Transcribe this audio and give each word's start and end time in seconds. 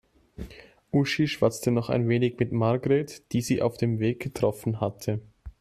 Uschi 0.91 1.27
schwatzte 1.27 1.69
noch 1.69 1.91
ein 1.91 2.09
wenig 2.09 2.39
mit 2.39 2.51
Margret, 2.51 3.31
die 3.33 3.41
sie 3.41 3.61
auf 3.61 3.77
dem 3.77 3.99
Weg 3.99 4.19
getroffen 4.19 4.81
hatte. 4.81 5.21